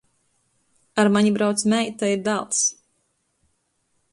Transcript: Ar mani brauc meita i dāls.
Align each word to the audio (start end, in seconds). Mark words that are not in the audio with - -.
Ar 1.01 1.07
mani 1.17 1.33
brauc 1.35 1.61
meita 1.73 2.09
i 2.15 2.17
dāls. 2.29 2.65